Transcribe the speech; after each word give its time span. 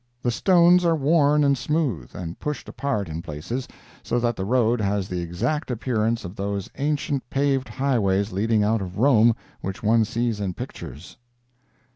The 0.23 0.31
stones 0.31 0.83
are 0.83 0.95
worn 0.95 1.43
and 1.43 1.55
smooth, 1.55 2.15
and 2.15 2.39
pushed 2.39 2.67
apart 2.67 3.07
in 3.07 3.21
places, 3.21 3.67
so 4.01 4.19
that 4.19 4.35
the 4.35 4.45
road 4.45 4.81
has 4.81 5.07
the 5.07 5.19
exact 5.21 5.69
appearance 5.69 6.25
of 6.25 6.35
those 6.35 6.71
ancient 6.79 7.29
paved 7.29 7.69
highways 7.69 8.31
leading 8.31 8.63
out 8.63 8.81
of 8.81 8.97
Rome 8.97 9.35
which 9.59 9.83
one 9.83 10.03
sees 10.03 10.39
in 10.39 10.55
pictures. 10.55 11.17